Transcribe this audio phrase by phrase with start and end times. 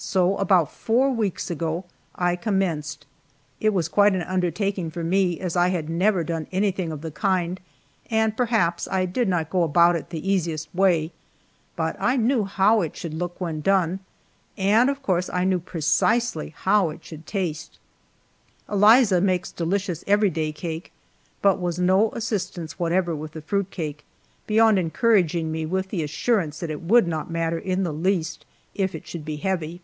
[0.00, 1.84] So, about four weeks ago,
[2.14, 3.04] I commenced.
[3.58, 7.10] It was quite an undertaking for me, as I had never done anything of the
[7.10, 7.58] kind,
[8.08, 11.10] and perhaps I did not go about it the easiest way,
[11.74, 13.98] but I knew how it should look when done,
[14.56, 17.80] and of course I knew precisely how it should taste.
[18.70, 20.92] Eliza makes delicious every day cake,
[21.42, 24.04] but was no assistance whatever with the fruit cake,
[24.46, 28.94] beyond encouraging me with the assurance that it would not matter in the least if
[28.94, 29.80] it should be heavy.